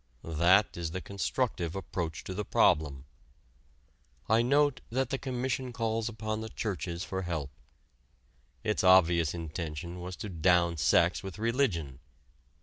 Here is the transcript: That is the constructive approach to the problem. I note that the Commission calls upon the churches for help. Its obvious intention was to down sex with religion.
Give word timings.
That 0.23 0.75
is 0.77 0.89
the 0.89 0.99
constructive 0.99 1.75
approach 1.75 2.23
to 2.23 2.33
the 2.33 2.43
problem. 2.43 3.05
I 4.27 4.41
note 4.41 4.81
that 4.89 5.11
the 5.11 5.19
Commission 5.19 5.71
calls 5.71 6.09
upon 6.09 6.41
the 6.41 6.49
churches 6.49 7.03
for 7.03 7.21
help. 7.21 7.51
Its 8.63 8.83
obvious 8.83 9.35
intention 9.35 9.99
was 10.01 10.15
to 10.15 10.29
down 10.29 10.77
sex 10.77 11.21
with 11.21 11.37
religion. 11.37 11.99